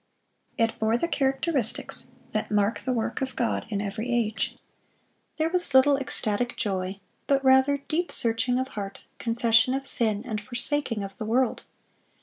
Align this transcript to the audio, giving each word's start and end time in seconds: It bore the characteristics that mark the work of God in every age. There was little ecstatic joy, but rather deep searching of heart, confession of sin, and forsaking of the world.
It 0.57 0.79
bore 0.79 0.97
the 0.97 1.07
characteristics 1.07 2.09
that 2.31 2.49
mark 2.49 2.79
the 2.79 2.91
work 2.91 3.21
of 3.21 3.35
God 3.35 3.67
in 3.69 3.79
every 3.81 4.09
age. 4.11 4.57
There 5.37 5.47
was 5.51 5.75
little 5.75 5.95
ecstatic 5.95 6.57
joy, 6.57 6.99
but 7.27 7.43
rather 7.45 7.77
deep 7.87 8.11
searching 8.11 8.57
of 8.57 8.69
heart, 8.69 9.01
confession 9.19 9.75
of 9.75 9.85
sin, 9.85 10.23
and 10.25 10.41
forsaking 10.41 11.03
of 11.03 11.17
the 11.19 11.25
world. 11.25 11.65